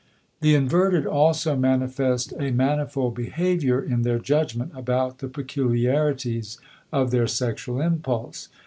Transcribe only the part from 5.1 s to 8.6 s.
the peculiarities of their sexual impulse.